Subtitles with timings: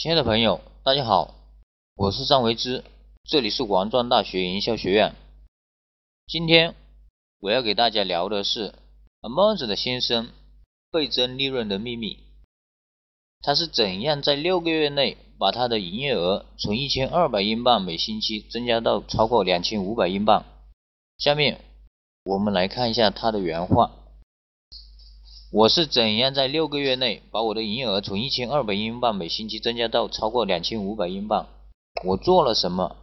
[0.00, 1.34] 亲爱的朋友，大家好，
[1.96, 2.84] 我是张维之，
[3.24, 5.16] 这里是王庄大学营销学院。
[6.28, 6.76] 今天
[7.40, 8.74] 我要给大家聊的是
[9.22, 10.28] 阿猫子的先生
[10.92, 12.16] 倍增利润的秘密。
[13.40, 20.44] 他是怎样在六个月内把他的营业额从一千二百英镑每星期增加到超过两千五百英镑？
[21.18, 21.60] 下面
[22.22, 23.90] 我们来看一下他的原话。
[25.50, 31.48] 我是怎样在六个月内把我的营业额从一千二百英镑每星期增加到超过两千五百英镑？
[32.04, 32.96] 我做了什么，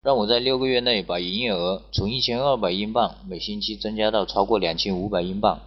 [0.00, 5.60] 让我在六个月内把营业额从一千二百英镑每星期增加到超过两千五百英镑？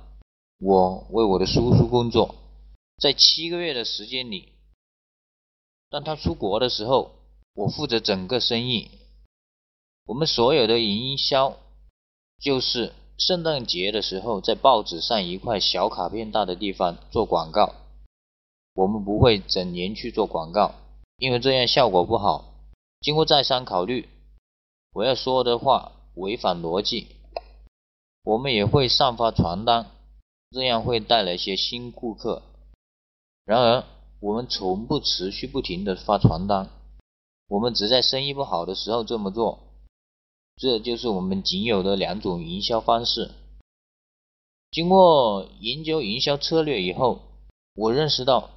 [0.59, 2.33] 我为我的叔叔工作，
[2.97, 4.53] 在七个月的时间里，
[5.91, 7.11] 当他出国的时候，
[7.53, 8.89] 我负责整个生意。
[10.07, 11.55] 我们所有的营销
[12.41, 12.93] 就是。
[13.25, 17.73] 圣诞节的时候，在报纸上一块小卡片大的地方做广告。
[18.73, 20.75] 我们不会整年去做广告，
[21.15, 22.43] 因为这样效果不好。
[22.99, 24.09] 经过再三考虑，
[24.91, 27.07] 我要说的话违反逻辑。
[28.25, 29.89] 我们也会上发传单，
[30.51, 32.41] 这样会带来些新顾客。
[33.45, 33.85] 然而，
[34.19, 36.67] 我们从不持续不停的发传单，
[37.47, 39.59] 我们只在生意不好的时候这么做。
[40.55, 43.31] 这就是我们仅有的两种营销方式。
[44.71, 47.21] 经过研究营销策略以后，
[47.75, 48.49] 我认识到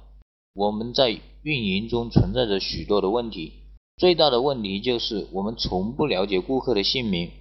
[0.53, 3.53] 我们在运营中存在着许多的问题。
[3.97, 7.31] 最大的问题就是我们从不了解顾客的姓名。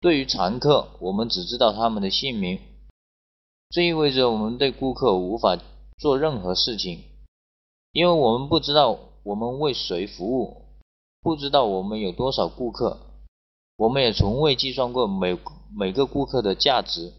[0.00, 2.58] 对于常客，我们只知道他们的姓名，
[3.70, 5.56] 这意味着我们对顾客无法
[5.98, 7.00] 做任何事情，
[7.92, 10.65] 因为我们不知道我们为谁服务。
[11.26, 12.98] 不知道我们有多少顾客，
[13.76, 15.36] 我们也从未计算过每
[15.76, 17.12] 每个顾客的价值。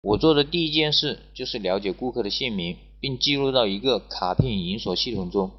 [0.00, 5.50] 我做的第一件事就是了解顾客的姓名，并记录到一个卡片银锁系统中。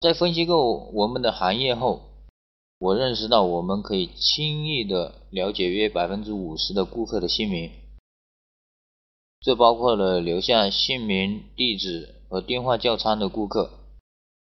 [0.00, 2.00] 在分析过我们的行业后，
[2.78, 7.70] 我认识到我们可以轻易的了解约百分之五十的顾客的姓名，
[9.42, 13.80] 这包括了留下姓名、地址和电话叫餐的顾客。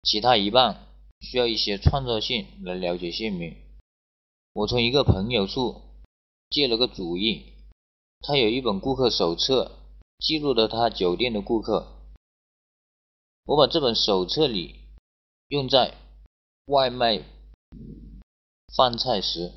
[0.04, 0.88] 其他一半
[1.20, 3.56] 需要一些创造性来了解姓名。
[4.54, 5.82] 我从一个朋友处
[6.50, 7.54] 借了个主意，
[8.22, 9.72] 他有一本顾客手册，
[10.18, 11.88] 记录了他酒店的顾客。
[13.46, 14.76] 我把这本手册里
[15.48, 15.96] 用在
[16.66, 17.24] 外卖
[18.76, 19.54] 饭菜时。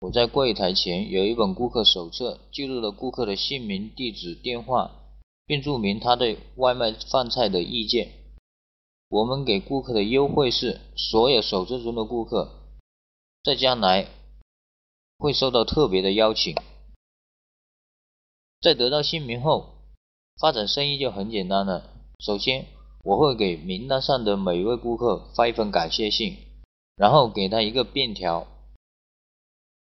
[0.00, 4.99] 我在柜台前有一本顾客手册，记录了顾客的姓名、地址、电话。
[5.50, 8.12] 并注明他对外卖饭菜的意见。
[9.08, 12.52] 我们给顾客的优惠是：所有手册中的顾客
[13.42, 14.06] 在将来
[15.18, 16.54] 会收到特别的邀请。
[18.60, 19.70] 在得到姓名后，
[20.40, 21.82] 发展生意就很简单了。
[22.20, 22.66] 首先，
[23.02, 26.36] 我会给名单上的每一位顾客发一封感谢信，
[26.94, 28.46] 然后给他一个便条，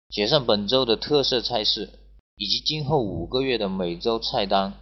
[0.08, 2.00] 写上本周的特色菜式
[2.34, 4.76] 以及今后五个月的每周菜单。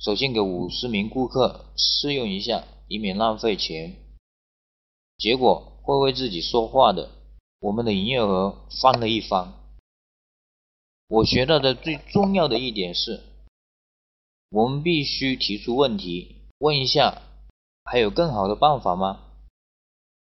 [0.00, 3.96] 首先给五十名顾客试用一下，以免浪费钱。
[5.18, 7.10] 结果会为自己说话的，
[7.60, 9.52] 我们的营业额翻了一番。
[11.06, 13.20] 我学到的最重要的一点是，
[14.48, 17.20] 我们必须提出问题，问一下
[17.84, 19.20] 还有更好的办法吗？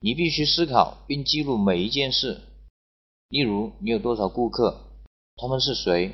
[0.00, 2.40] 你必须思考并记录每一件事，
[3.28, 4.80] 例如你有多少顾客，
[5.36, 6.12] 他们是谁，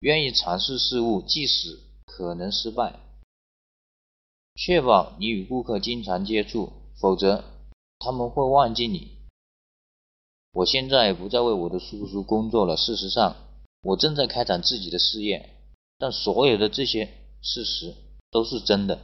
[0.00, 1.87] 愿意尝试事物，即使。
[2.18, 2.98] 可能失败。
[4.56, 7.44] 确保你与顾客经常接触，否则
[8.00, 9.18] 他们会忘记你。
[10.50, 12.76] 我现在不再为我的叔叔工作了。
[12.76, 13.36] 事实上，
[13.82, 15.54] 我正在开展自己的事业。
[15.96, 17.06] 但所有的这些
[17.40, 17.94] 事实
[18.32, 18.98] 都是真的。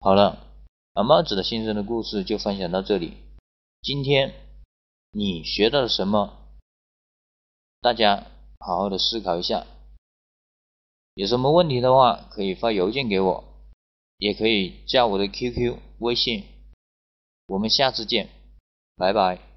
[0.00, 0.44] 好了，
[0.94, 3.18] 阿猫子的先生的故事就分享到这里。
[3.82, 4.34] 今天
[5.12, 6.38] 你学到了什么？
[7.80, 8.26] 大家
[8.58, 9.64] 好好的思考一下。
[11.14, 13.44] 有什么问题的话，可以发邮件给我，
[14.18, 16.44] 也可以加我的 QQ 微信。
[17.48, 18.28] 我们下次见，
[18.96, 19.51] 拜拜。